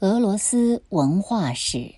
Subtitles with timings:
[0.00, 1.92] 俄罗斯文化史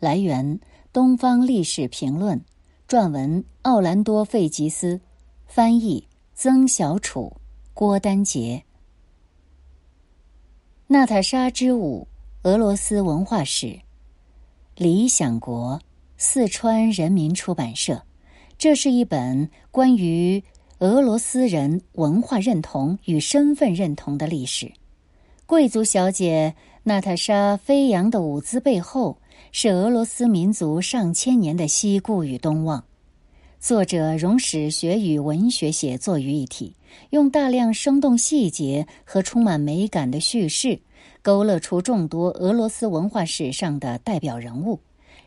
[0.00, 0.58] 来源：
[0.92, 2.44] 《东方历史评论》
[2.92, 5.00] 撰文：奥兰多·费吉斯，
[5.46, 7.36] 翻译：曾小楚、
[7.74, 8.64] 郭丹杰。
[10.88, 12.08] 娜塔莎之舞：
[12.42, 13.78] 俄罗斯文化史。
[14.74, 15.80] 理想国，
[16.16, 18.02] 四川人民出版社。
[18.58, 20.42] 这是一本关于
[20.80, 24.72] 俄罗斯人文化认同与身份认同的历史。
[25.46, 26.56] 贵族小姐。
[26.88, 29.18] 娜塔莎飞扬的舞姿背后，
[29.50, 32.84] 是俄罗斯民族上千年的西顾与东望。
[33.58, 36.76] 作者融史学与文学写作于一体，
[37.10, 40.78] 用大量生动细节和充满美感的叙事，
[41.22, 44.78] 勾勒出众多俄罗斯文化史上的代表人物，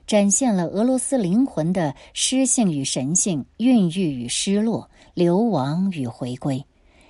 [0.08, 6.64] 展现了俄罗斯灵魂的诗性与神性、孕育与失落、流亡与回归。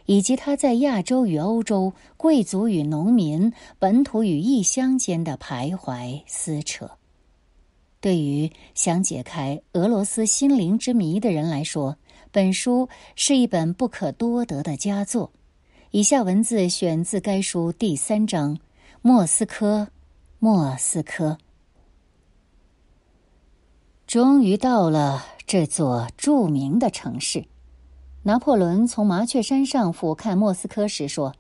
[0.10, 6.90] 以及他在亚洲与欧洲、贵族与农民、本土与异乡间的徘徊撕扯，
[8.02, 11.96] 对于想解开俄罗斯心灵之谜的人来说，
[12.32, 15.32] 本书是一本不可多得的佳作。
[15.92, 18.58] 以下文字选自该书第三章：
[19.04, 19.90] 莫斯科，
[20.40, 21.38] 莫斯科。
[24.08, 27.46] 终于到了这座著名的城市。
[28.24, 31.34] 拿破仑从麻雀山上俯瞰莫斯科时说：“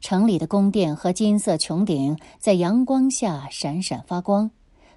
[0.00, 4.50] 城里的宫殿和金色穹顶在阳光下闪闪发光，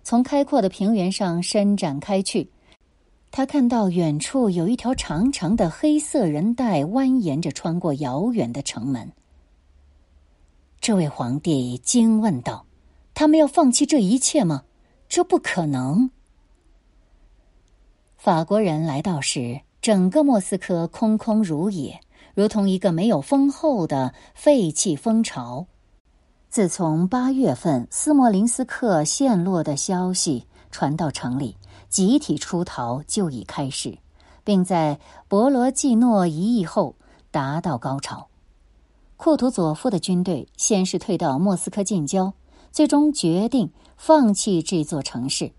[0.03, 2.51] 从开阔的平原上伸展开去。
[3.31, 9.11] 他看到远处有一条长长的黑色人带蜿蜒着穿过遥远的城门。”
[10.79, 12.67] 这位皇帝惊问道
[13.15, 14.63] ：“他们要放弃这一切吗？
[15.09, 16.11] 这不可能。”
[18.15, 19.61] 法国人来到时。
[19.85, 22.01] 整个莫斯科空空如也，
[22.33, 25.67] 如同一个没有封后的废弃蜂巢。
[26.49, 31.55] 自从八月份斯莫林斯克陷落的消息传到城里，
[31.87, 33.99] 集体出逃就已开始，
[34.43, 36.95] 并在博罗季诺一役后
[37.29, 38.29] 达到高潮。
[39.17, 42.33] 库图佐夫的军队先是退到莫斯科近郊，
[42.71, 45.51] 最终决定放弃这座城市。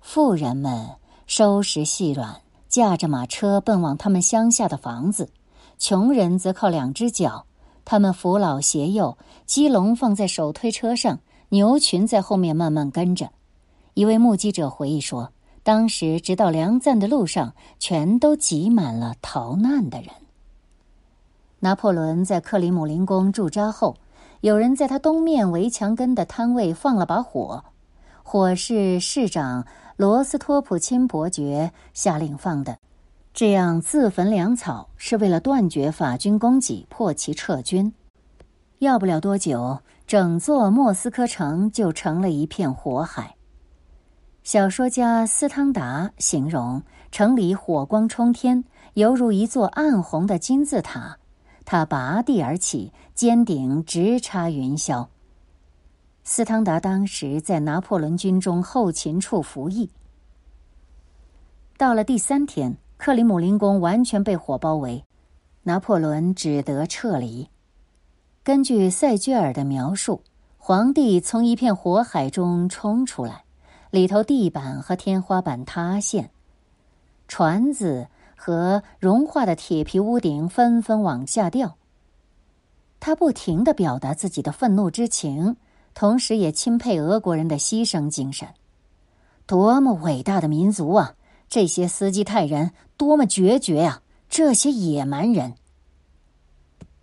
[0.00, 0.90] 富人们
[1.26, 2.42] 收拾细软。
[2.70, 5.28] 驾着马车奔往他们乡下的房子，
[5.76, 7.44] 穷人则靠两只脚。
[7.84, 13.28] 他们扶老携幼，鸡笼放在手推车上，牛群在后面慢慢跟着。
[13.94, 15.32] 一位目击者回忆说
[15.64, 20.10] ：“当时直到粮赞的路上，全都挤满了逃难的人。”
[21.58, 23.96] 拿破仑在克里姆林宫驻扎后，
[24.42, 27.64] 有人在他东面围墙根的摊位放了把火，
[28.22, 29.66] 火是市长。
[30.00, 32.78] 罗斯托普钦伯爵下令放的，
[33.34, 37.92] 这样自焚粮草是为了断绝法军供给，迫其撤军。
[38.78, 43.36] 要不了多久，整座莫斯科城就成了一片火海。
[44.42, 46.82] 小说家斯汤达形容
[47.12, 51.18] 城里火光冲天，犹如一座暗红的金字塔，
[51.66, 55.06] 它拔地而起，尖顶直插云霄。
[56.22, 59.90] 斯汤达当时在拿破仑军中后勤处服役。
[61.76, 65.04] 到了第三天，克里姆林宫完全被火包围，
[65.62, 67.48] 拿破仑只得撤离。
[68.42, 70.22] 根据塞居尔的描述，
[70.58, 73.44] 皇帝从一片火海中冲出来，
[73.90, 76.30] 里头地板和天花板塌陷，
[77.28, 81.76] 船子和融化的铁皮屋顶纷纷往下掉。
[83.00, 85.56] 他不停的表达自己的愤怒之情。
[85.94, 88.48] 同时也钦佩俄国人的牺牲精神，
[89.46, 91.14] 多么伟大的民族啊！
[91.48, 94.02] 这些斯基泰人多么决绝呀！
[94.28, 95.54] 这些野蛮人。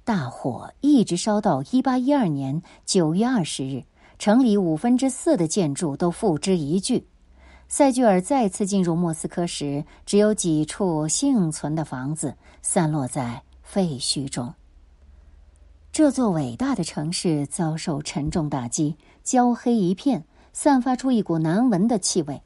[0.05, 3.83] 大火一直烧到一八一二年九月二十日，
[4.17, 7.05] 城里五分之四的建筑都付之一炬。
[7.67, 14.53] 塞居尔再次进入莫斯科时，只有几处幸存的房子散落在废墟中。
[15.97, 22.43] 这座伟大的城市遭受沉重打击，焦黑一片，散发出一股难闻的气味。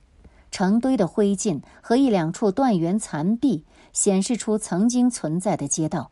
[0.51, 6.11] 成堆的灰烬和一两处断垣残壁显示出曾经存在的街道。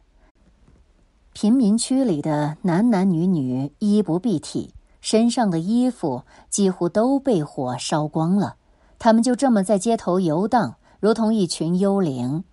[1.32, 8.58] 贫民区里的男男女女衣不蔽体，身上的衣服几乎都被火烧光了。
[8.98, 12.44] 他们就这么在街头游荡，如同一群幽灵。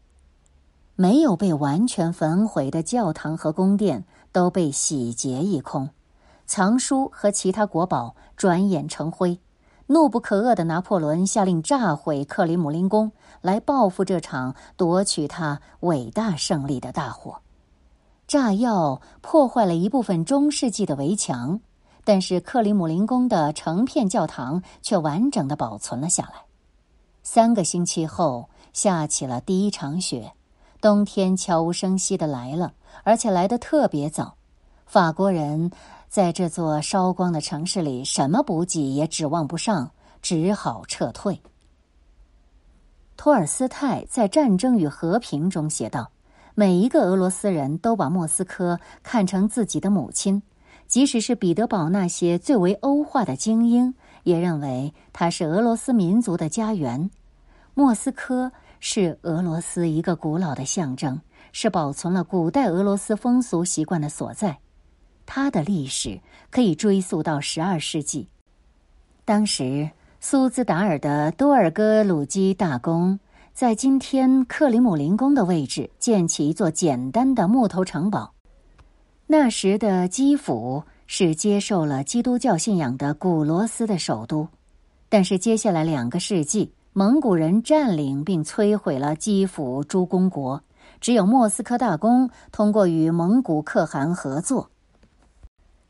[0.97, 4.05] 没有被完全焚毁的教堂和宫殿。
[4.33, 5.89] 都被洗劫一空，
[6.47, 9.41] 藏书和其他国宝转眼成灰。
[9.87, 13.11] 怒不可遏的拿破仑下令炸毁克里姆林宫，
[13.41, 17.41] 来报复这场夺取他伟大胜利的大火。
[18.27, 21.59] 炸药破坏了一部分中世纪的围墙，
[22.05, 26.43] 但是克里姆林宫的成片教堂却完整的保存了下来。
[27.23, 30.35] 三个星期后，下起了第一场雪，
[30.81, 34.37] 冬天悄无声息的来了，而且来得特别早。
[34.87, 35.70] 法国人
[36.08, 39.90] 在这座烧光的城市里，什么补给也指望不上，
[40.23, 41.40] 只好撤退。
[43.17, 46.11] 托尔斯泰在《战争与和平》中写道
[46.55, 50.43] ：“每一个俄罗斯人都把莫斯科看成自己的母亲，
[50.87, 57.11] 即使是彼得堡那些最为欧化的精英，也认为它是俄罗斯民族的家园。
[57.75, 61.20] 莫斯科是俄罗斯一个古老的象征，
[61.52, 64.58] 是保存了古代俄罗斯风俗习惯的所在。
[65.25, 66.20] 它的历史
[66.50, 68.28] 可以追溯到十二世纪，
[69.25, 69.88] 当时。”
[70.19, 73.20] 苏兹达尔的多尔戈鲁基大公
[73.52, 78.32] 在今天克里姆林宫的位置建起一座简单的木头城堡。
[79.26, 84.49] 那时的基辅是接受了基督教信仰的古罗斯的首都，
[85.08, 90.63] 但是接下来两个世纪，蒙古人占领并摧毁了基辅诸公国，
[90.99, 94.71] 只有莫斯科大公通过与蒙古可汗合作，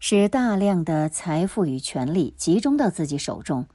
[0.00, 3.66] 使大量的财富与权力集中到自己手中。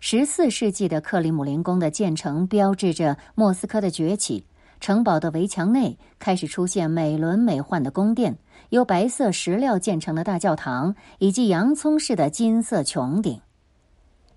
[0.00, 4.46] 十四世纪的克里姆林宫的建成标志着莫斯科的崛起。
[4.80, 8.38] 城堡的围墙内开始出现美轮美奂的宫殿，
[8.70, 13.42] 由白色石料建成的大教堂，以及洋葱式的金色穹顶。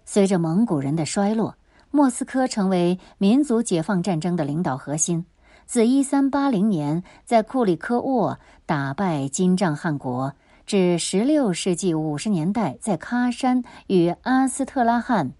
[0.03, 1.55] 随着蒙古人的衰落，
[1.91, 5.25] 莫斯科成为民族解放战争的领导核心。
[5.65, 10.33] 自一三八零年在库里科沃打败金帐汗国，
[10.65, 15.33] 至十六世纪五十年代在喀山与阿斯特拉罕。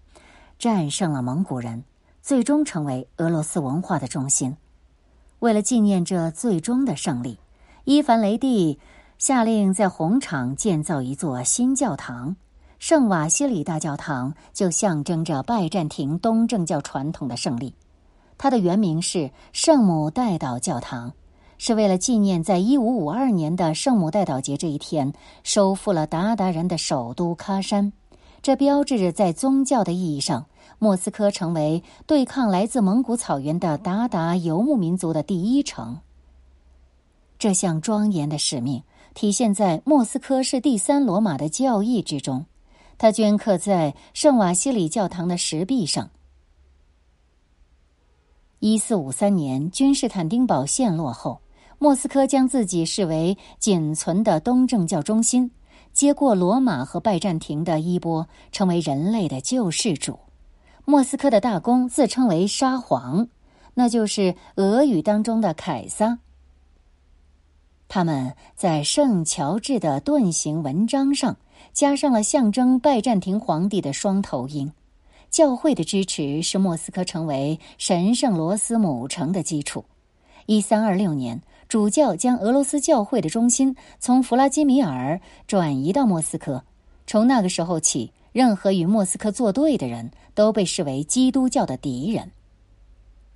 [0.58, 1.84] 战胜了蒙古人，
[2.22, 4.56] 最终成为俄罗斯文化的中心。
[5.40, 7.38] 为了纪念这最终的胜利，
[7.84, 8.78] 伊凡雷帝
[9.18, 12.36] 下令在红场建造一座新教堂——
[12.82, 17.72] 圣瓦西里大教堂，就象征着拜占庭东正教传统的胜利。
[18.36, 21.12] 它的原名是圣母代祷教堂，
[21.58, 25.12] 是为了纪念在一五五二年的圣母代祷节这一天，
[25.44, 27.92] 收复了鞑靼人的首都喀山。
[28.42, 30.44] 这标志着在宗教的意义上。
[30.80, 35.98] 莫斯科成为对抗来自蒙古草原的鞑靼游牧民族的第一城。
[37.38, 38.82] 这项庄严的使命
[39.14, 42.44] 体现在莫斯科是第三罗马的教义之中，
[43.02, 46.10] 它镌刻在圣瓦西里教堂的石壁上。
[48.60, 51.40] 一四五三年，君士坦丁堡陷落后，
[51.80, 55.50] 莫斯科将自己视为仅存的东正教中心，
[55.92, 60.20] 接过罗马和拜占庭的衣钵，成为人类的救世主。
[60.84, 63.26] 莫斯科的大公自称为沙皇，
[63.74, 66.20] 那就是俄语当中的凯撒。
[67.88, 71.36] 他们在圣乔治的盾形纹章上
[71.72, 74.72] 加上了象征拜占庭皇帝的双头鹰。
[75.30, 79.84] 教会的支持是莫斯科成为神圣罗斯母城的基础。
[80.46, 86.64] 一三二六年，主教将俄罗斯教会的中心从弗拉基米尔转移到莫斯科。
[87.06, 88.12] 从那个时候起。
[88.32, 92.32] 任何与莫斯科作对的人都被视为基督教的敌人。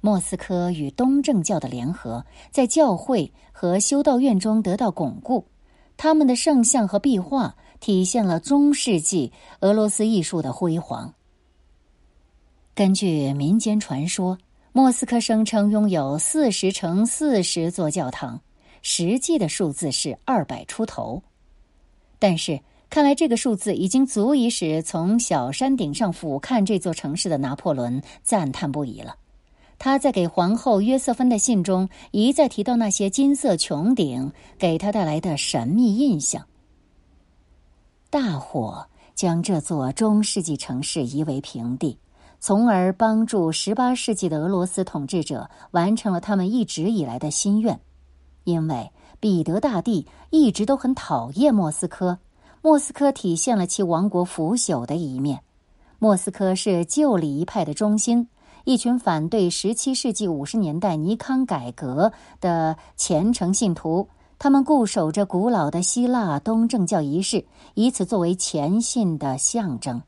[0.00, 5.44] 莫斯科与东正教的联合在教会和修道院中得到巩固，
[5.98, 11.14] 他们的圣像和壁画体现了中世纪俄罗斯艺术的辉煌。
[12.74, 14.38] 根据民间传说，
[14.72, 18.40] 莫斯科声称拥有四十乘四十座教堂，
[18.82, 21.22] 实际的数字是二百出头，
[22.18, 22.60] 但是。
[22.88, 29.16] 看来这个数字已经足以使从小山顶上俯瞰这座城市的拿破仑赞叹不已了。
[29.76, 36.46] 他在给皇后约瑟芬的信中一再提到那些金色穹顶给他带来的神秘印象。
[38.08, 41.98] 大火将这座中世纪城市夷为平地，
[42.38, 47.80] 从而帮助十八世纪的俄罗斯统治者完成了他们一直以来的心愿。
[48.44, 52.18] 因为彼得大帝一直都很讨厌莫斯科。
[52.62, 55.40] 莫斯科体现了其王国腐朽的一面。
[55.98, 58.28] 莫斯科是旧礼仪派的中心，
[58.64, 64.08] 一群反对十七世纪五十年代尼康改革的虔诚信徒，
[64.38, 70.02] 他们固守着古老的希腊东正教仪式，以此作为虔信的象征。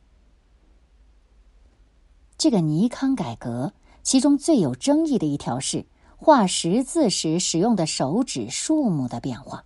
[2.36, 5.84] 这个尼康改革，其中最有争议的一条是
[6.16, 9.64] 画十字时使用的手指数目的变化。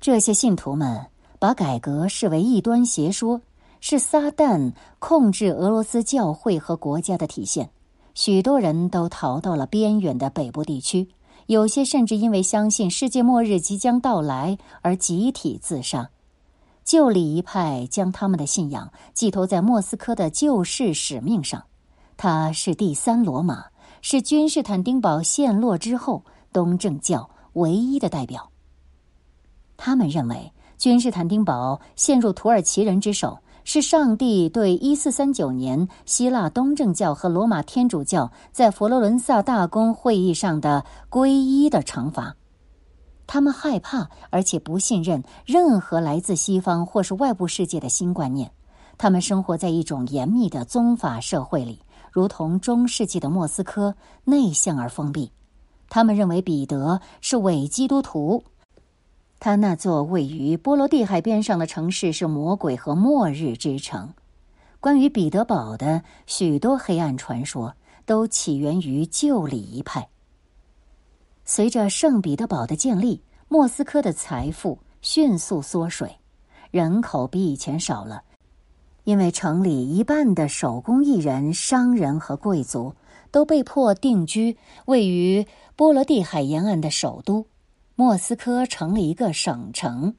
[0.00, 1.06] 这些信徒们
[1.38, 3.40] 把改革视为异端邪说，
[3.80, 7.70] 是撒旦控制俄罗斯教会和国家的体现。
[8.14, 11.08] 许多人都逃到了边远的北部地区，
[11.46, 16.10] 有些甚至因为相信世界末日即将到来而集体自杀。
[16.84, 21.64] 旧礼仪派将他们的信仰寄托在莫斯科的救世使命上，
[22.16, 23.66] 它是第三罗马，
[24.02, 28.50] 是君士坦丁堡陷落之后东正教唯一的代表。
[29.76, 33.38] 他们认为君士坦丁堡陷入土耳其人之手。
[33.68, 42.36] 是上帝对一四三九年希腊东正教和罗马天主教在佛罗伦萨大公会议上的皈依的惩罚。
[43.26, 48.52] 他们害怕而且不信任任何来自西方或是外部世界的新观念。
[48.98, 51.80] 他们生活在一种严密的宗法社会里，
[52.12, 55.32] 如同中世纪的莫斯科，内向而封闭。
[55.88, 58.44] 他们认为彼得是伪基督徒。
[59.38, 64.12] 他那座位于波罗的海边上的城市是魔鬼和末日之城。
[64.80, 67.74] 关于彼得堡的许多黑暗传说
[68.04, 70.08] 都起源于旧礼仪派。
[71.44, 76.16] 随着圣彼得堡的建立，莫斯科的财富迅速缩水，
[76.70, 78.22] 人口比以前少了，
[79.04, 82.94] 因为城里一半的手工艺人、商人和贵族
[83.30, 87.46] 都被迫定居位于波罗的海沿岸的首都。
[87.98, 90.14] 莫斯科成了一个省城，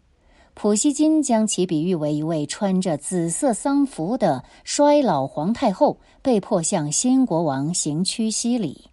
[0.55, 8.89] 普希金将其比喻为一位穿着紫色丧服的衰老皇太后，被迫向新国王行屈膝礼。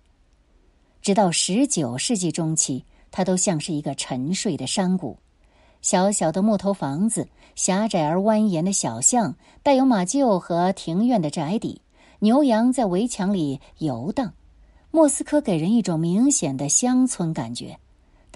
[1.01, 5.17] 直到十九世纪中期，它都像是一个沉睡的山谷，
[5.81, 11.81] 小小的木头房子，狭窄而蜿蜒的小巷，带有马厩和庭院的宅邸，
[12.19, 14.35] 牛羊在围墙里游荡。
[14.91, 17.79] 莫斯科给人一种明显的乡村感觉。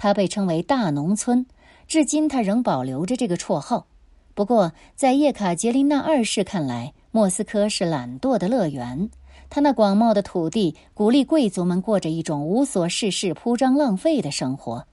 [0.01, 1.45] 它被称为大农村，
[1.85, 3.85] 至今它仍保留着这个绰号。
[4.33, 9.09] 不过，在叶卡捷琳娜二世看来，莫斯科是懒惰的乐园。
[9.49, 14.87] 他那广袤的土地鼓励贵族们过着一种无所事事、铺张浪费的生活。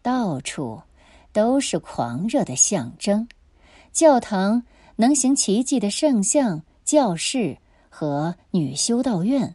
[0.00, 0.80] 到处
[1.34, 3.28] 都是狂热的象征：
[3.92, 4.62] 教堂、
[4.96, 7.58] 能行奇迹的圣像、教室
[7.90, 9.54] 和女修道院，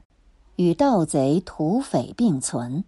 [0.58, 2.84] 与盗贼、土匪并存。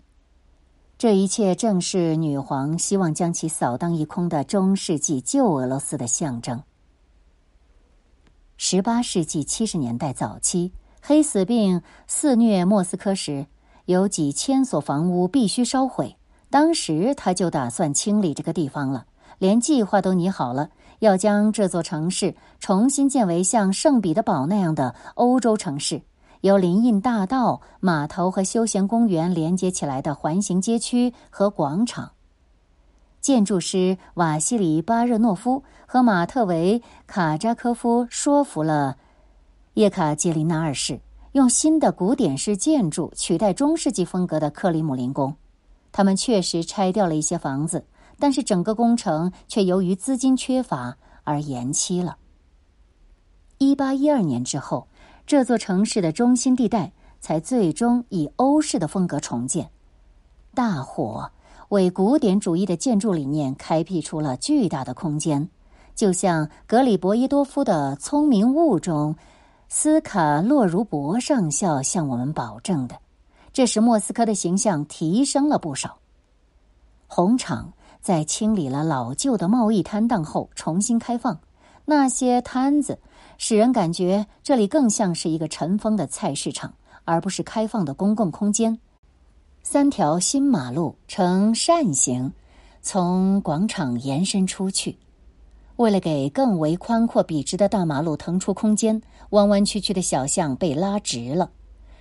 [1.00, 6.62] 这一切正是女皇希望将其扫荡一空的中世纪旧俄罗斯的象征。
[8.58, 13.48] 十八世纪七十年代早期，黑死病肆虐莫斯科时，
[13.86, 16.18] 有几千所房屋必须烧毁。
[16.50, 19.06] 当时他就打算清理这个地方了，
[19.38, 26.02] 连计划都拟好了，要将这座城市重新建为像圣彼得堡那样的欧洲城市。
[26.42, 32.14] 由林荫大道、码头和休闲公园连接起来的环形街区和广场。
[33.20, 38.96] 建筑师瓦西里巴热诺夫和马特维卡扎科夫说服了
[39.74, 41.02] 叶卡捷琳娜二世，
[41.34, 45.36] 用新的古典式建筑取代中世纪风格的克里姆林宫。
[45.92, 47.86] 他们确实拆掉了一些房子，
[48.18, 52.16] 但是整个工程却由于资金缺乏而延期了。
[53.58, 54.88] 一八一二年之后。
[55.30, 59.70] 这座城市的中心地带才最终以欧式的风格重建。
[60.56, 61.30] 大火
[61.68, 65.48] 为古典主义的建筑理念开辟出了巨大的空间，
[65.94, 69.16] 就像格里伯伊多夫的《聪明物》中
[69.68, 72.98] 斯卡洛茹伯上校向我们保证的，
[73.54, 76.00] 这使莫斯科的形象提升了不少。
[77.06, 77.72] 红场
[78.02, 81.40] 在清理了老旧的贸易摊档后重新开放，
[81.86, 82.98] 那些摊子。
[83.42, 86.74] 使人感觉这里更像是一个尘封的菜市场，
[87.06, 88.78] 而不是开放的公共空间。
[89.64, 92.34] 三条新马路呈扇形，
[92.82, 94.98] 从广场延伸出去。
[95.78, 101.50] 为了给更为宽阔笔直的大马路腾出空间，弯弯曲曲的小巷被拉直了。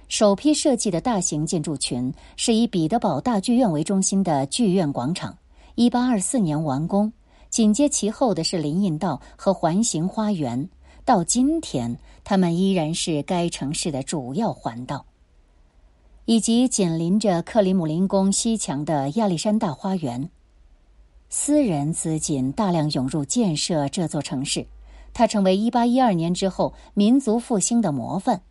[0.09, 5.39] 首批设计的大型建筑群是以彼得堡大剧院为中心的剧院广场，
[5.77, 7.13] 一八二四年完工。
[7.49, 10.69] 紧接其后的是林荫道和环形花园。
[11.09, 15.07] 到今天，它们依然是该城市的主要环道，
[16.27, 20.29] 以及紧邻着克里姆林宫西墙的亚历山大花园。
[21.31, 24.67] 私人资金大量涌入建设这座城市，
[25.15, 28.43] 它成为1812年之后民族复兴的模范。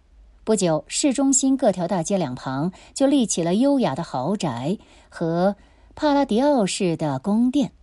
[0.44, 5.56] 不久，市中心各条大街两旁就立起了优雅的豪宅和
[5.94, 7.74] 帕拉迪奥式的宫殿。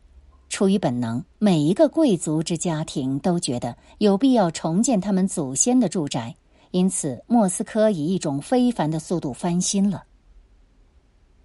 [0.54, 6.36] 出于本能，每一个贵族之家庭都觉得有必要重建他们祖先的住宅，
[6.70, 10.04] 因此莫斯科以一种非凡的速度翻新了。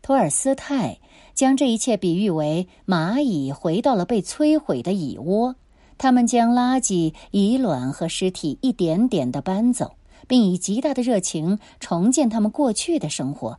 [0.04, 1.00] 托尔斯泰
[1.34, 5.56] 将这一切比喻为蚂蚁回到了被摧毁的蚁窝，
[5.98, 9.96] 他们将垃圾、蚁卵和尸体一点点的搬走，
[10.28, 13.58] 并以极大的热情重建他们过去的生活。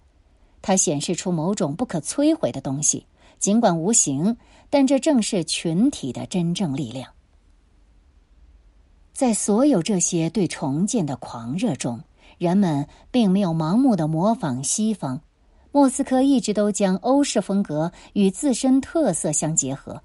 [0.63, 3.07] 它显示出某种不可摧毁的东西，
[3.41, 4.37] 尽管无形，
[4.71, 7.13] 但这正是群体的真正力量。
[9.13, 12.01] 在所有这些对重建的狂热中，
[12.39, 15.21] 人们并没有盲目的模仿西方。
[15.73, 20.03] 莫斯科一直都将欧式风格与自身特色相结合，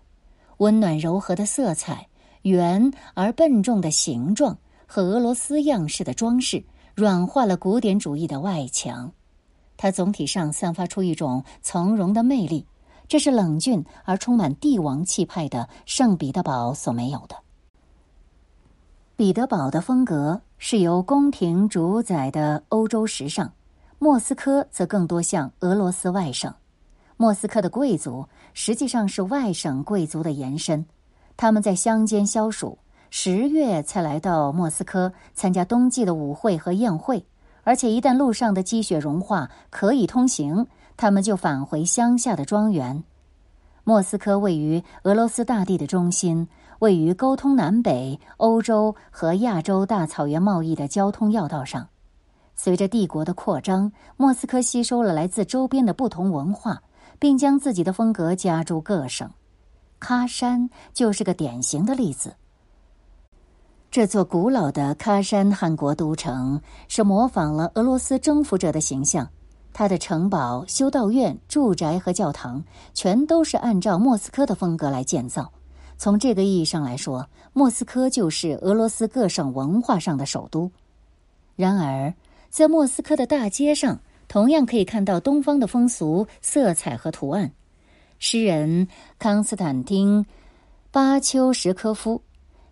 [0.58, 2.08] 温暖柔和的色彩、
[2.42, 9.12] 圆而笨重的形状和俄罗斯样式的装饰，软化了古典主义的外墙。
[9.78, 12.66] 它总体上散发出一种从容的魅力，
[13.08, 17.36] 这是冷峻而充满帝王气派的圣彼得堡所没有的。
[19.16, 23.52] 彼得堡的风格是由宫廷主宰的欧洲时尚，
[23.98, 26.54] 莫斯科则更多像俄罗斯外省。
[27.18, 30.86] 莫斯科的贵族实际上是外省贵族的延伸，
[31.38, 32.78] 他们在乡间消暑，
[33.10, 37.26] 十月才来到莫斯科参加冬季的舞会和宴会，
[37.64, 40.68] 而且一旦路上的积雪融化，可以通行，
[40.98, 43.04] 他们就返回乡下的庄园。
[43.84, 46.48] 莫斯科位于俄罗斯大地的中心。
[46.80, 51.88] 位于沟通南北欧洲和亚洲大草原贸易的交通要道上，
[52.54, 56.84] 随着帝国的扩张，莫斯科吸收了来自周边的不同文化，
[57.18, 59.32] 并将自己的风格加诸各省。
[60.02, 62.36] 喀山就是个典型的例子。
[63.90, 69.30] 这座古老的喀山汗国都城是模仿了俄罗斯征服者的形象，
[69.78, 72.64] 它的城堡、修道院、住宅和教堂
[72.94, 75.52] 全都是按照莫斯科的风格来建造。
[75.98, 80.72] 从这个意义上来说，莫斯科就是俄罗斯各省文化上的首都。
[81.58, 82.14] 然而，
[82.50, 87.52] 在莫斯科的大街上，同样可以看到东方的风俗、色彩和图案。
[88.18, 88.88] 诗人
[89.20, 90.24] 康斯坦丁·
[90.90, 92.22] 巴丘什科夫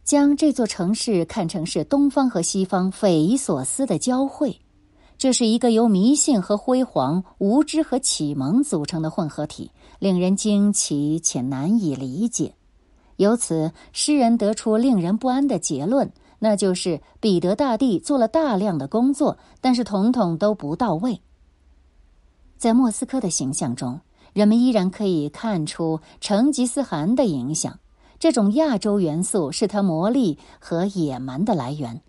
[0.05, 4.62] 将这座城市看成是东方和西方匪夷所思的交汇。
[5.24, 12.56] 这是一个由迷信和辉煌、无知和启蒙组成的混合体，令人惊奇且难以理解。
[13.15, 21.22] 由此，诗人得出令人不安的结论，那就是彼得大帝做了大量的工作，但是统统都不到位。
[22.57, 24.01] 在莫斯科的形象中，
[24.33, 27.79] 人们依然可以看出成吉思汗的影响。
[28.20, 32.01] 这种亚洲元素是他魔力和野蛮的来源。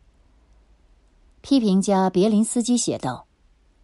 [1.44, 3.26] 批评家别林斯基写道：“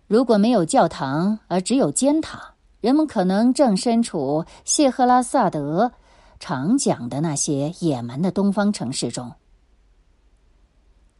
[0.08, 5.92] 如果没有教堂，而只有尖塔，人们可能正身处谢赫拉萨德。”
[6.40, 9.30] 常讲的那些野蛮的东方城市中，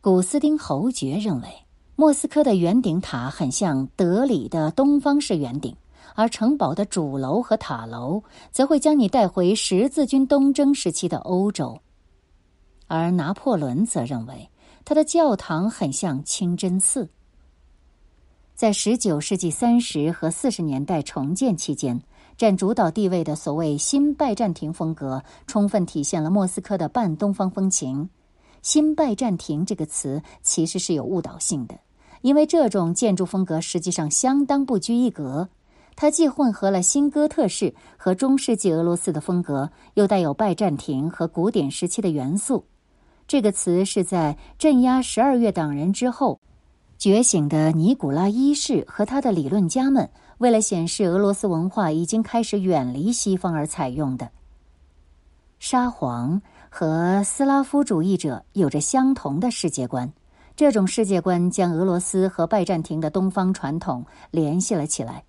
[0.01, 1.49] 古斯丁侯爵认为，
[1.95, 5.77] 莫斯科的圆顶塔很像德里的东方式圆顶，
[6.15, 11.79] 而城堡的主楼和塔楼则会将你带回十字军东征时期的欧洲。
[12.87, 14.49] 而拿破仑则认为，
[14.85, 17.09] 他的教堂很像清真寺。
[18.55, 22.03] 在十九世纪三十和四十年代重建期间。
[22.37, 28.09] 占主导地位的所谓新拜占庭风格，充分体现了莫斯科的半东方风情。
[28.63, 31.79] 新拜占庭这个词其实是有误导性的，
[32.23, 35.51] 因为这种建筑风格实际上相当不拘一格，
[35.97, 42.65] 它既混合了新哥特式和中世纪俄罗斯的风格，又带有拜占庭和古典时期的元素。
[43.31, 46.41] 这个词是在镇压十二月党人之后，
[46.99, 50.11] 觉醒的尼古拉一世和他的理论家们。
[50.39, 54.33] 为了显示俄罗斯文化已经开始远离西方而采用的，
[55.61, 60.13] 沙皇和斯拉夫主义者有着相同的世界观。
[60.57, 65.23] 这种世界观将俄罗斯和拜占庭的东方传统联系了起来，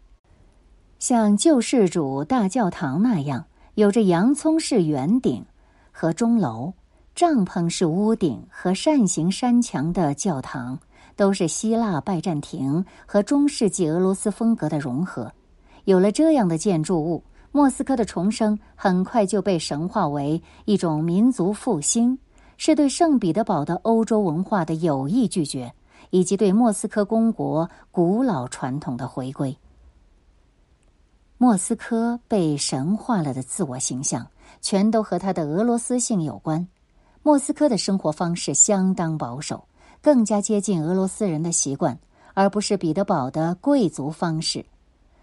[0.97, 5.45] 像救世主大教堂那样，有着洋葱式圆顶
[5.91, 6.73] 和钟楼、
[7.15, 10.79] 帐篷式屋顶和扇形山墙的教堂。
[11.17, 15.31] 都是希腊拜占庭和中世纪俄罗斯风格的融合。
[15.83, 22.17] 有了这样的建筑物，莫斯科的重生很快就被神化为一种民族复兴，
[22.57, 25.71] 是对圣彼得堡的欧洲文化的有意拒绝，
[26.09, 29.55] 以及对莫斯科公国古老传统的回归。
[31.37, 34.25] 莫斯科被神化了的自我形象，
[34.61, 36.67] 全都和他的俄罗斯性有关。
[37.23, 39.63] 莫斯科的生活方式相当保守。
[40.03, 41.99] 更加接近俄罗斯人的习惯，
[42.33, 44.65] 而不是彼得堡的贵族方式。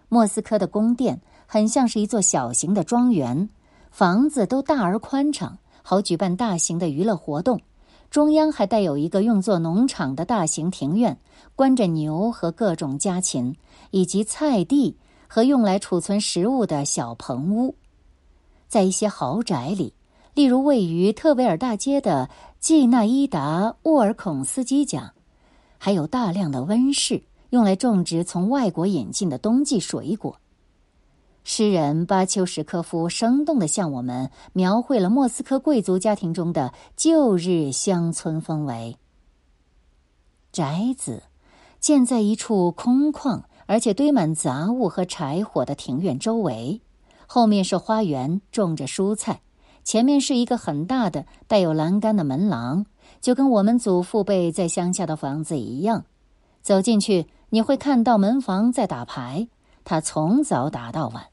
[0.09, 3.49] 莫斯科的宫殿很像是一座小型的庄园，
[3.91, 7.61] 房子都大而宽敞，好举办大型的娱乐活动。
[8.09, 11.19] 中央还带有一个用作农场的大型庭院，
[11.57, 13.57] 关着牛和各种家禽，
[13.91, 17.75] 以及菜地和用来储存食物的小棚屋。
[18.69, 19.93] 在一些豪宅里。
[20.39, 25.13] 例如，位于特维尔大街的季纳伊达沃尔孔斯基家，
[25.79, 30.39] 还有大量的温室，用来种植从外国引进的冬季水果。
[31.43, 38.97] 诗人巴丘什科夫生动地向我们描绘了莫斯科贵族家庭中的旧日乡村氛围。
[40.53, 41.25] 宅子
[41.81, 46.81] 建在一处空旷而且堆满杂物和柴火的庭院周围，
[47.27, 49.41] 后面是花园，种着蔬菜，
[49.89, 52.85] 前面是一个很大的带有栏杆的门廊，
[53.23, 56.05] 就跟我们祖父辈在乡下的房子一样。
[56.61, 59.49] 走进去，你会看到门房在打牌，
[59.85, 61.25] 他从早打到晚。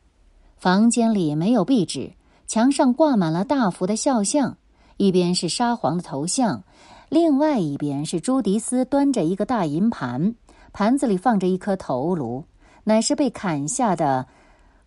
[0.55, 2.13] 房间里没有壁纸，
[2.47, 4.55] 墙上挂满了大幅的肖像，
[4.95, 6.63] 一边是沙皇的头像。
[7.09, 10.33] 另外一边是朱迪斯端着一个大银盘，
[10.71, 12.45] 盘子里放着一颗头颅，
[12.85, 14.25] 乃是被砍下的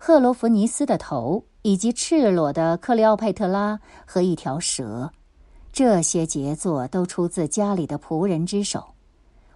[0.01, 5.11] 赫罗弗尼斯的头，以及赤裸的克里奥佩特拉和一条蛇。
[5.73, 8.83] 这些杰作都出自家里的仆人之手。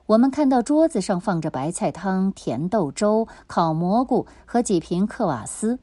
[0.06, 5.78] 我们看到桌子上放着白菜汤、甜豆粥、烤蘑菇和几瓶克瓦斯。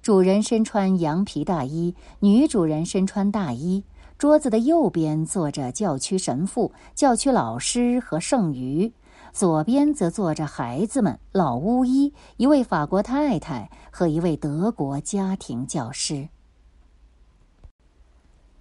[0.00, 3.84] 主人身穿羊皮大衣，女主人身穿大衣。
[4.16, 8.90] 桌子的右边坐着教区神父、教区老师和剩余，
[9.32, 16.28] 左边则坐着孩子们、老巫医、一位法国太太和一位德国家庭教师。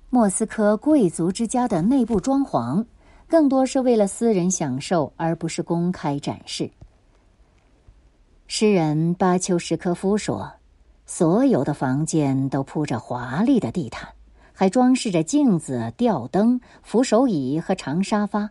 [0.10, 2.86] 莫斯科贵族之家的内部装潢，
[3.28, 6.72] 更多是为了私人享受，而不是公开展示。
[8.48, 10.54] 诗人巴丘什科夫说
[11.06, 14.10] ：“所有的房间都铺着华丽的地毯。”
[14.52, 18.50] 还装饰着镜子、吊灯、扶手椅和长沙发，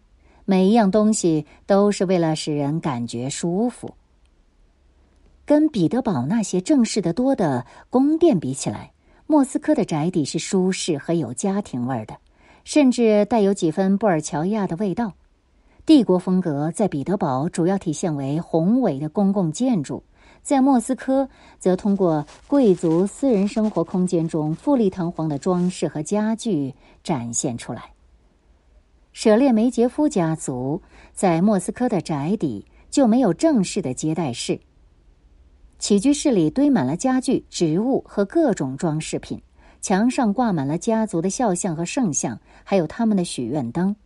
[0.51, 3.93] 每一样东西都是为了使人感觉舒服。
[5.45, 8.91] 跟彼得堡那些正式的多的宫殿比起来，
[9.27, 12.17] 莫斯科的宅邸是舒适和有家庭味儿的，
[12.65, 15.13] 甚至带有几分布尔乔亚的味道。
[15.85, 20.03] 帝国风格在彼得堡主要体现为宏伟的公共建筑。
[20.43, 27.93] 在莫斯科，则通过贵族私人生活空间中富丽堂皇的装饰和家具展现出来。
[29.21, 30.81] 舍列梅杰夫家族
[31.13, 34.61] 在莫斯科的宅邸就没有正式的接待室，
[35.81, 39.43] 起居室里堆满了家具、植物和各种装饰品，
[39.81, 43.97] 墙上挂满了家族的肖像和圣像，还有他们的许愿灯。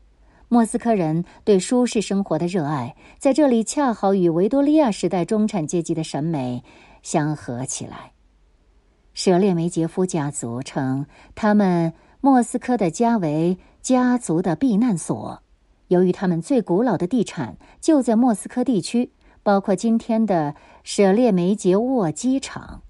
[0.49, 6.65] 莫斯科人对舒适生活的热爱，在这里恰好与维多利亚时代中产阶级的审美
[7.03, 8.13] 相合起来。
[9.13, 15.43] 舍列梅杰夫家族称他们莫斯科的家为家族的避难所，
[15.89, 19.11] 由于他们最古老的地产就在莫斯科地区，
[19.43, 22.83] 包括今天的舍列梅杰沃机场，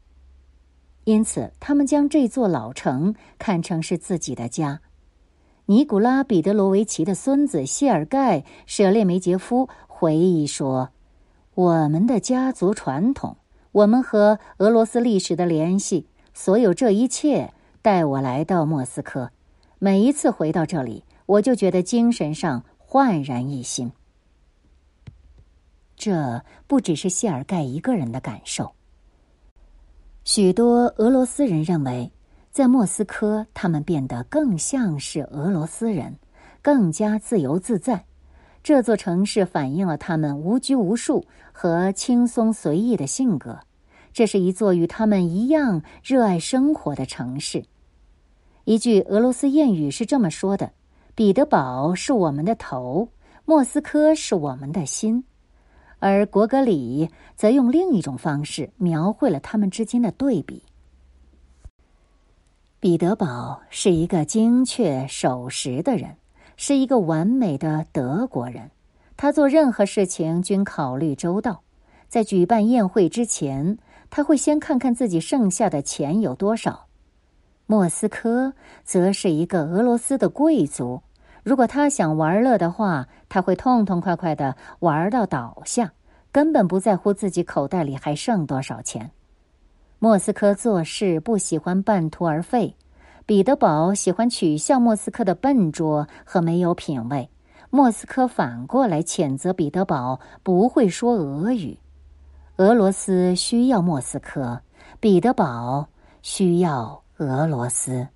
[1.04, 4.82] 因此他们将这座老城看成是自己的家。
[5.64, 10.90] 尼古拉·彼得罗维奇的孙子谢尔盖·舍列梅杰夫回忆说
[11.54, 13.38] ：“我们的家族传统，
[13.70, 19.30] 我们和俄罗斯历史的联系，所有这一切带我来到莫斯科。
[19.84, 23.90] 每一次回到这里，我就觉得精神上焕然一新。
[25.96, 28.74] 这不只是谢尔盖一个人的感受，
[30.22, 32.12] 许多俄罗斯人认为。”
[32.52, 36.16] 在莫斯科，他们变得更像是俄罗斯人，
[36.60, 38.04] 更加自由自在。
[38.62, 43.58] 这座城市反映了他们无拘无束和轻松随意的性格。
[44.12, 47.64] 这是一座与他们一样热爱生活的城市。
[48.64, 50.72] 一句俄罗斯谚语是这么说的
[51.14, 53.08] ：“彼得堡是我们的头，
[53.44, 55.24] 莫斯科是我们的心。”
[55.98, 60.64] 而果戈里则用另一种方式描绘了他们之间的对比。
[62.80, 66.16] 彼得堡是一个精确守时的人，
[66.56, 68.70] 是一个完美的德国人。
[69.16, 71.62] 他做任何事情均考虑周到。
[72.08, 73.78] 在举办宴会之前，
[74.10, 76.86] 他会先看看自己剩下的钱有多少。
[77.72, 78.52] 莫斯科
[78.84, 81.00] 则是一个俄罗斯的贵族。
[81.42, 85.94] 如果他想玩乐的话，他会痛痛快快的玩到倒下，
[86.30, 89.10] 根本不在乎自己口袋里还剩多少钱。
[89.98, 92.76] 莫斯科做事不喜欢半途而废，
[93.24, 97.30] 彼得堡喜欢取笑莫斯科的笨拙和没有品味。
[97.70, 101.78] 莫斯科反过来谴责彼得堡不会说俄语。
[102.58, 104.60] 俄罗斯需要莫斯科，
[105.00, 105.88] 彼得堡
[106.20, 108.08] 需要俄罗斯。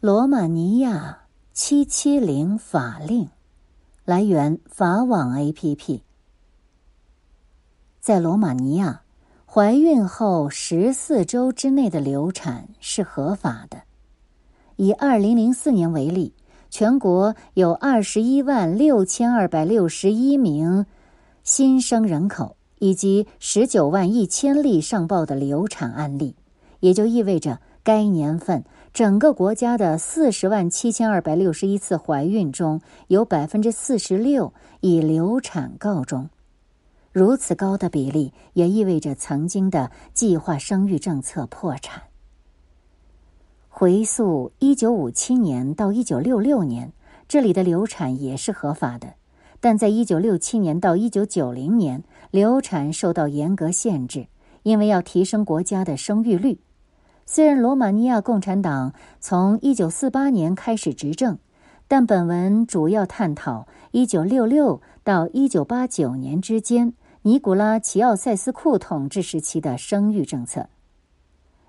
[0.00, 3.28] 罗马尼亚七七零法令，
[4.04, 6.02] 来源法网 A.P.P。
[8.00, 9.02] 在罗马尼亚。
[9.54, 13.82] 怀孕后十四周之内的流产是合法的。
[14.76, 16.32] 以二零零四年为例，
[16.70, 20.86] 全国有二十一万六千二百六十一名
[21.42, 26.34] 新生人口，以及十九万一千例上报的流产案例，
[26.82, 36.28] 也就意味着该年份整个国家的四十万七千二百六十一次怀孕中有百分之四十六以流产告终。
[37.12, 42.02] 如此高的比例，也意味着曾经的计划生育政策破产。
[43.68, 46.92] 回溯一九五七年到一九六六年，
[47.28, 49.14] 这里的流产也是合法的，
[49.60, 54.26] 但在一九六七年到一九九零年，流产受到严格限制，
[54.62, 56.58] 因为要提升国家的生育率。
[57.26, 61.38] 虽然罗马尼亚共产党从一九四八年开始执政，
[61.88, 70.68] 但本文主要探讨一九六六到一九八九年之间尼古拉·齐奥塞斯库统治时期的生育政策。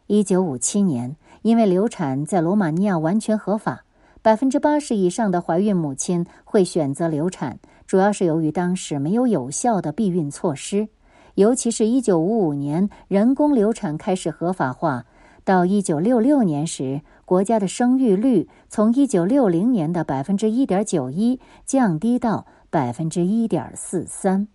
[0.07, 1.15] 一九五七年。
[1.43, 3.83] 因为流产在罗马尼亚完全合法，
[4.21, 10.87] 百分之八十以上的怀孕母亲会选择流产，主要是由于当时没有有效的避孕措施。
[11.35, 15.05] 尤其是一九五五年人工流产开始合法化，
[15.43, 24.47] 到一九六六年时，国家的生育率从一九六零年的百分之一点九一降低到百分之一点四三。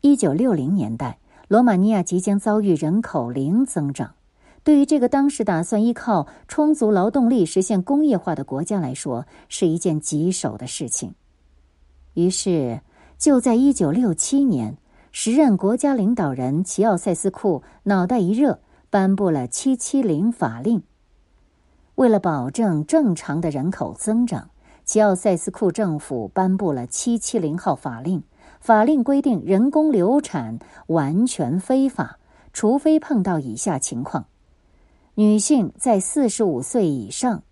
[0.00, 4.14] 一九六零年代，罗马尼亚即将遭遇人口零增长。
[4.62, 11.14] 对于这个当时打算依靠充足劳动力实现工业化的国家来说，是一件棘手的事情。
[12.14, 12.80] 于是，
[13.18, 14.78] 就在一九六七年，
[15.12, 18.60] 时任国家领导人齐奥塞斯库脑袋一热，
[18.94, 20.80] 颁布了“七七零”法令。
[21.96, 24.50] 为了保证正常的人口增长，
[24.84, 28.22] 齐奥塞斯库政府颁布了“七七零号”法令。
[28.60, 32.20] 法令规定，人工流产完全非法，
[32.52, 34.26] 除非碰到以下情况。
[35.16, 37.42] 女性在四十五岁以上，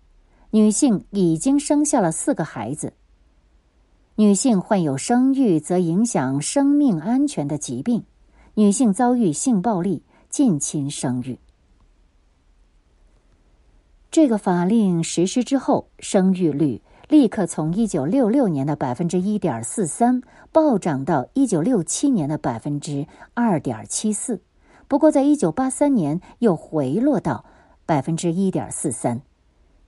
[0.51, 2.93] 女性已经生下了四个孩子，
[4.15, 8.05] 女性患有生育则影响生命安全的疾病，
[8.53, 11.37] 女性遭遇性暴力、近亲生育。
[14.09, 24.41] 这个法令实施之后，生育率立刻从一九六六年的百分之一点四三暴涨到一九六七年的百分之二点七四，
[24.87, 27.45] 不过在一九八三年又回落到。
[27.85, 29.21] 百分之一点四三。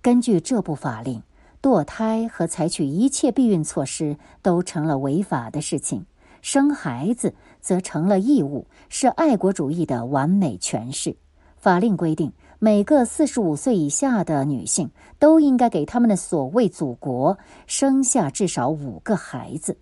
[0.02, 1.24] 根据这部法令，
[1.62, 6.06] 堕胎和采取一切避孕措施都成了违法的事情，
[6.42, 7.34] 生孩子
[7.66, 11.16] 则成了义务，是爱国主义的完美诠释。
[11.58, 19.76] 法令规定，每个四十五岁以下的女性都应该给他们的所谓祖国生下至少五个孩子。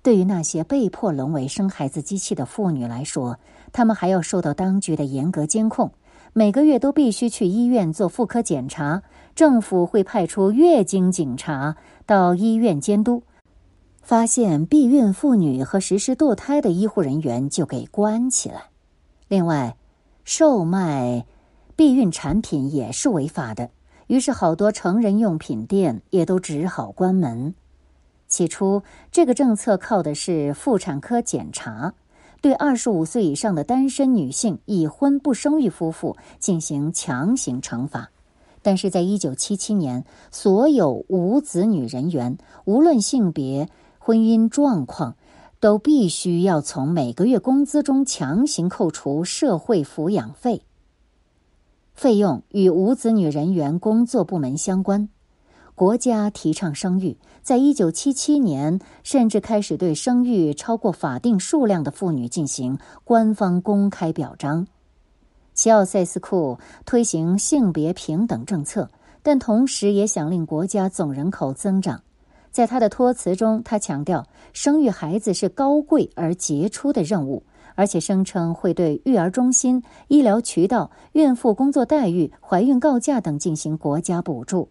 [0.00, 3.36] 对于那些被迫沦为生孩子机器的妇女来说，
[3.72, 5.90] 她们还要受到当局的严格监控。
[6.34, 9.02] 每个月都必须去医院做妇科检查，
[9.34, 11.74] 政府会派出月经警察
[12.06, 13.24] 到医院监督，
[14.08, 18.70] 发现避孕妇女和实施堕胎的医护人员就给关起来。
[19.28, 19.76] 另外，
[20.24, 21.26] 售卖
[21.76, 23.68] 避孕产品也是违法的，
[24.06, 27.54] 于是好多成人用品店也都只好关门。
[28.28, 31.92] 起初，这个政策靠的是妇产科检查。
[32.40, 38.08] 对二十五岁以上的单身女性、已婚不生育夫妇进行强行惩罚，
[38.62, 43.68] 但是在一九七七年，所有无子女人员，无论性别、
[44.08, 45.16] 婚姻状况，
[45.60, 50.62] 都必须要从每个月工资中强行扣除社会抚养费。
[51.92, 55.10] 费用与无子女人员工作部门相关。
[55.74, 64.66] 国家提倡生育，在一九七七年甚至开始对生育超过法定数量的妇女进行官方公开表彰。
[65.52, 68.90] 齐奥塞斯库推行性别平等政策，
[69.22, 72.00] 但同时也想令国家总人口增长。
[72.50, 84.68] 在他的托词中，他强调生育孩子是高贵而杰出的任务，而且声称会对育儿中心、医疗渠道、孕妇工作待遇、怀孕告假等进行国家补助。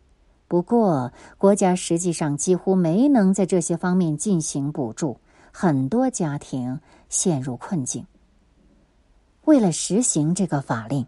[0.48, 5.20] 不过，国家实际上几乎没能在这些方面进行补助，
[5.52, 8.06] 很多家庭陷入困境。
[9.46, 11.06] 为了实行这个法令，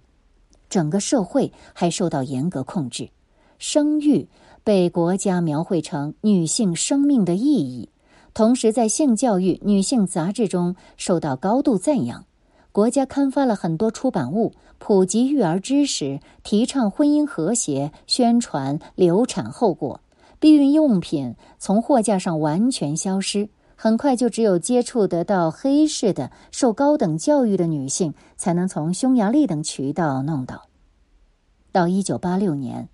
[0.70, 3.10] 整个社会还受到严格控制。
[3.58, 4.26] 生育
[4.63, 7.89] 被国家描绘成女性生命的意义，
[8.34, 12.26] 同时在性教育、女性杂志中受到高度赞扬。
[12.72, 20.02] 国家刊发了很多出版物，普及育儿知识，提倡婚姻和谐，宣传流产后果。
[20.39, 30.67] 避孕用品从货架上完全消失，很快就只有接触得到黑市的、受高等教育的女性才能从匈牙利等渠道弄到。
[31.72, 32.88] 到一九八六年，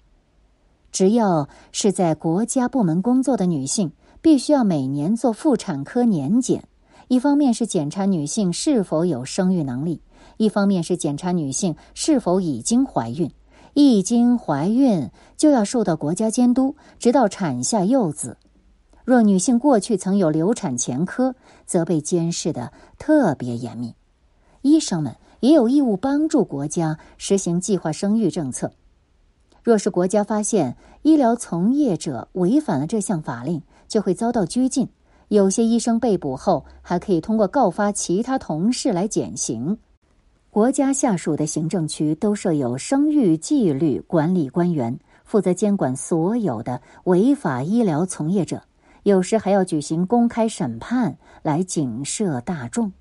[0.95, 6.69] 只要是在国家部门工作的女性，必须要每年做妇产科年检。
[7.09, 10.01] 一方面是检查女性是否有生育能力，
[10.37, 13.29] 一方面是检查女性是否已经怀孕。
[13.73, 18.37] 一经怀孕，就要受到国家监督，直到产下幼子。
[19.03, 23.95] 若女性过去曾有流产前科，则被监视的特别严密。
[24.61, 28.71] 医生们也有义务帮助国家实行计划生育政策。
[29.65, 34.87] 若是国家发现医疗从业者违反了这项法令，就会遭到拘禁。
[35.29, 39.75] 有些医生被捕后，还可以通过告发其他同事来减刑。
[40.51, 48.61] 国家下属的行政区都设有生育纪律管理官员，负责监管所有的违法医疗从业者。
[49.01, 52.91] 有时还要举行公开审判来警示大众。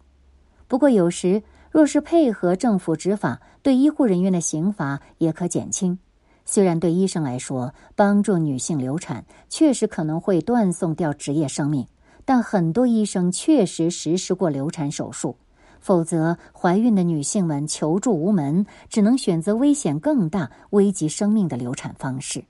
[0.66, 5.98] 不过，有时若是配合政府执法，对医护人员的刑罚也可减轻。
[6.44, 11.86] 虽然对医生来说，帮助女性流产确实可能会断送掉职业生命，
[12.24, 15.36] 但很多医生确实实施过流产手术。
[15.80, 22.44] 否则，怀孕的女性们求助无门，只能选择危险更大、危及生命的流产方式。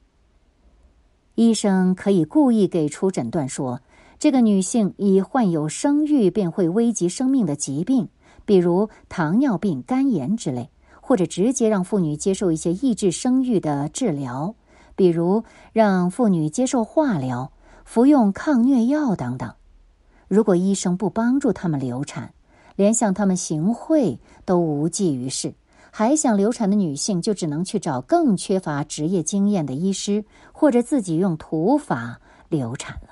[1.34, 3.80] 医生可以故意给出诊断说，
[4.20, 8.08] 这个女性已患有生育便会危及生命的疾病，
[8.44, 10.70] 比如糖尿病、肝炎之类。
[11.06, 14.54] 或者直接让妇女接受一些抑制生育的治疗，
[14.96, 17.52] 比如让妇女接受化疗、
[17.84, 19.52] 服用抗疟药等等。
[20.28, 22.32] 如果医生不帮助他们流产，
[22.74, 25.52] 连向他们行贿都无济于事。
[25.90, 33.10] 还想流产的女性就只能去找更缺乏职业经验的医师，或者自己用土法流产了。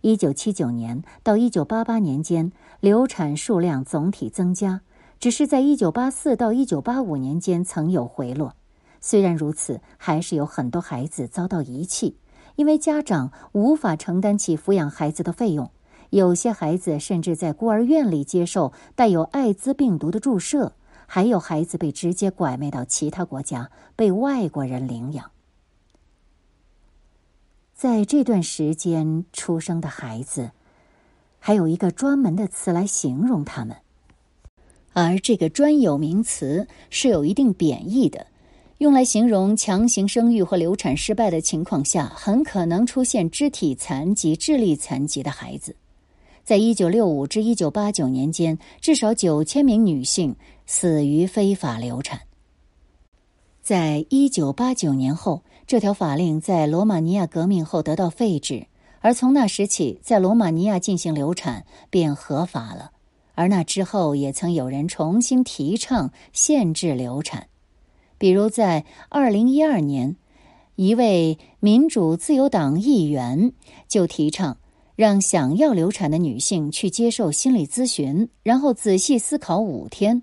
[0.00, 4.82] 一九七九年到一九八八年间，流产数量总体增加。
[5.24, 8.54] 只是在一九八四到一九八五年间曾有回落，
[9.00, 12.18] 虽然如此，还是有很多孩子遭到遗弃，
[12.56, 15.70] 因为家长无法承担起抚养孩子的费用。
[16.10, 20.74] 有些孩子甚至在孤儿院里接受带有艾滋病毒的注射，
[21.06, 25.30] 还有孩子被直接拐卖到其他国家，被外国人领养。
[27.72, 30.50] 在这段时间出生的孩子，
[31.38, 33.74] 还有一个专门的词来形容他们。
[34.94, 38.26] 而这个专有名词是有一定贬义的，
[38.78, 45.74] 用来形容强行生育或流产失败的情况下，很可能出现肢体残疾、智力残疾的孩子。
[46.44, 52.20] 在一九六五至一九八九年间，至少九千名女性死于非法流产。
[53.62, 58.66] 在一九八九年后，这条法令在罗马尼亚革命后得到废止，
[59.00, 62.92] 而从那时起，在罗马尼亚进行流产便合法了。
[63.34, 67.48] 而那之后，也曾有人重新提倡限制流产，
[68.16, 70.16] 比如在二零一二年，
[70.76, 73.52] 一位民主自由党议员
[73.88, 74.58] 就提倡
[74.96, 80.22] 让想要流产的女性去接受心理咨询，然后仔细思考五天。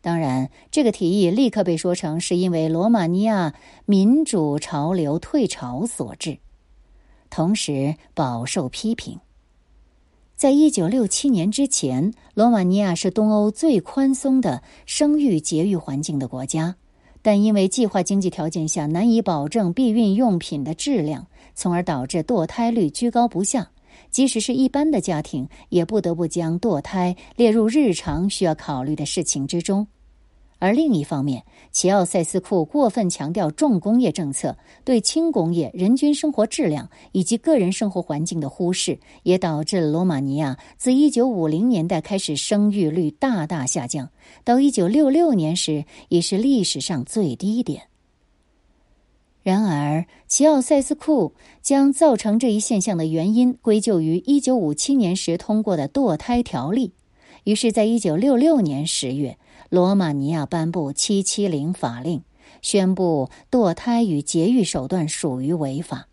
[0.00, 3.54] 当然，这个提议立刻被说成是因为罗马尼亚
[3.86, 6.38] 民主潮流退潮所致，
[7.30, 9.18] 同时饱受批评。
[10.36, 16.74] 在一九六七年之前，罗马尼亚是东欧最宽松的生育节育环境的国家，
[17.22, 23.70] 但因为计划经济条件下难以保证避孕用品的质量，从而导致堕胎率居高不下。
[24.10, 29.86] 即使是一般的家庭，也不得不将堕胎列入日常需要考虑的事情之中。
[30.64, 44.08] 而另一方面，齐奥塞斯库过分强调重工业政策，对轻工业、人均生活质量以及个人生活环境的忽视，也导致罗马尼亚自1950年代开始生育率大大下降，
[44.42, 47.82] 到1966年时已是历史上最低点。
[49.42, 56.94] 然而，齐奥塞斯库将造成这一现象的原因归咎于1957年时通过的堕胎条例，
[57.44, 59.36] 于是，在1966年10月。
[59.70, 62.22] 罗马尼亚颁布“七七零”法令，
[62.62, 66.06] 宣布堕胎与节育手段属于违法，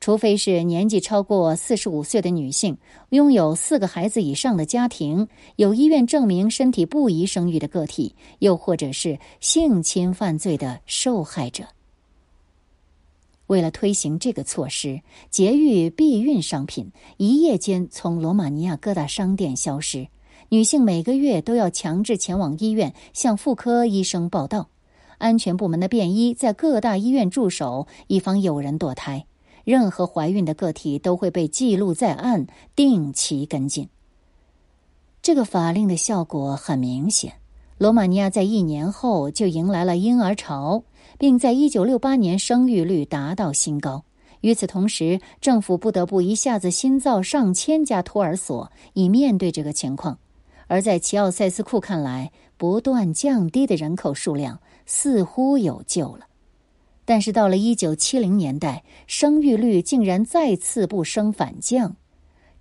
[0.00, 2.78] 除非是年纪超过四十五岁的女性、
[3.10, 11.64] 拥有四个孩子以上的家庭、有医院证明身体不宜生育的个体，又或者是性侵犯罪的受害者。
[13.46, 20.08] 为了推行这个措施，节育避孕商品一夜间从罗马尼亚各大商店消失。
[20.48, 24.68] 女性每个月都要强制前往医院向妇科医生报到，
[25.18, 29.26] 安全部门的便衣在各大医院驻守，以防有人堕胎。
[29.64, 33.88] 任何怀孕的个体都会被记录在案，定期跟进。
[35.22, 37.32] 这个法令的效果很明显，
[37.78, 40.84] 罗马尼亚在一年后就迎来了婴儿潮，
[41.18, 44.04] 并在一九六八年生育率达到新高。
[44.42, 50.18] 与此同时，政府不得不一下子新造上千家托儿所，以面对这个情况。
[50.66, 56.26] 而在齐奥塞斯库看来，不断降低的人口数量似乎有救了。
[57.04, 61.96] 但是到了一九七零年代，生育率竟然再次不升反降，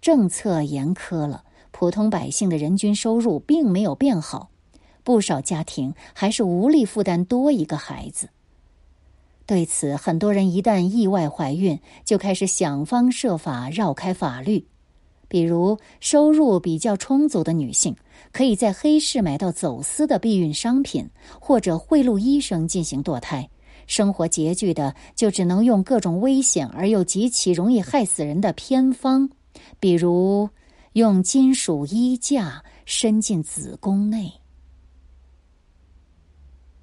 [0.01, 4.49] 政策严苛了，普通百姓的人均收入并没有变好，
[5.03, 8.29] 不少家庭还是无力负担多一个孩子。
[9.45, 14.67] 对此，很多人一旦意外怀孕，就开始想方设法绕开法律。
[15.33, 17.95] 比如，收入比较充足的女性，
[18.31, 21.09] 可以在黑市买到走私的避孕商品，
[21.41, 23.49] 或者贿赂医生进行堕胎。
[23.87, 29.27] 生活拮据的，就只能用各种危险而又极其容易害死人的偏方，
[29.79, 30.47] 比如
[30.91, 34.31] 用金属衣架伸进子宫内。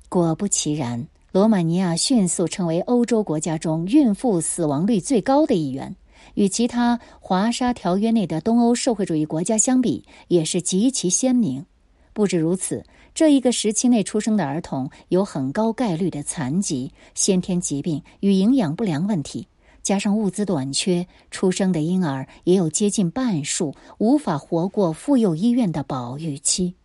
[0.09, 5.95] 果不其然，罗马尼亚迅速成为欧洲国家中孕妇死亡率最高的一员，
[6.41, 11.67] 与其他华沙条约内的东欧社会主义国家相比，也是极其鲜明。
[12.15, 12.83] 不止如此。
[13.13, 19.49] 这一个时期内出生的儿童有很高概率的残疾、先天疾病与营养不良问题，
[19.83, 26.77] 加上物资短缺，出生的婴儿也有接近半数无法活过妇幼医院的保育期。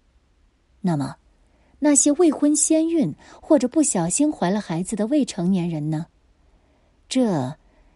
[0.82, 1.16] 那么，
[1.80, 6.08] 那些未婚先孕或者不小心怀了孩子的未成年人呢？
[7.08, 7.56] 这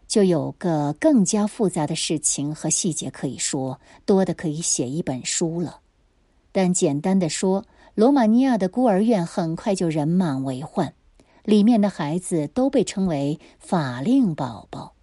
[0.09, 5.79] 就有个更加复杂的事情和细节可以说，多的可以写一本书了。
[6.51, 7.65] 但简单的说。
[7.95, 10.93] 罗马尼亚的孤儿院很快就人满为患，
[11.43, 14.93] 里面的孩子都被称为“法令宝宝”，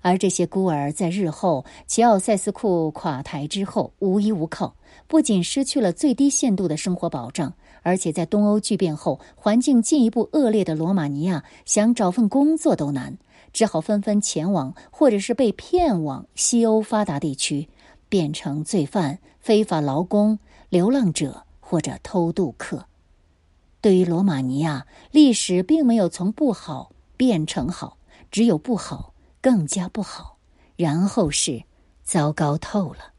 [0.00, 7.52] 而这些孤儿在日后齐奥塞斯库垮台之后无依无靠，不仅失去了最低限度的生活保障，
[7.82, 13.18] 而且在东欧剧变后环境进一步恶劣的罗马尼亚，想找份工作都难，
[13.56, 17.70] 只好纷纷前往或者是被骗往西欧发达地区，
[18.10, 20.38] 变成罪犯、非法劳工、
[20.68, 21.42] 流浪者。
[21.68, 22.86] 或者偷渡客，
[23.80, 27.98] 对于罗马尼亚历史并没有从不好变成好，
[28.30, 30.36] 只有不好更加不好，
[30.76, 31.64] 然后是
[32.04, 33.15] 糟糕透了。